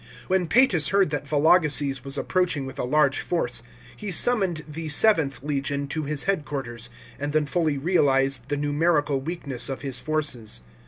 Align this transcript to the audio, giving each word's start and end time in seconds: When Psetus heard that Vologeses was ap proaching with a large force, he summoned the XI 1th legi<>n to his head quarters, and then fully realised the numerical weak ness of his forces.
When 0.27 0.47
Psetus 0.47 0.87
heard 0.89 1.11
that 1.11 1.27
Vologeses 1.27 2.03
was 2.03 2.17
ap 2.17 2.25
proaching 2.27 2.65
with 2.65 2.79
a 2.79 2.83
large 2.83 3.19
force, 3.19 3.61
he 3.95 4.09
summoned 4.09 4.63
the 4.67 4.89
XI 4.89 5.07
1th 5.09 5.41
legi<>n 5.41 5.87
to 5.91 6.05
his 6.05 6.23
head 6.23 6.43
quarters, 6.43 6.89
and 7.19 7.33
then 7.33 7.45
fully 7.45 7.77
realised 7.77 8.49
the 8.49 8.57
numerical 8.57 9.21
weak 9.21 9.45
ness 9.45 9.69
of 9.69 9.83
his 9.83 9.99
forces. 9.99 10.61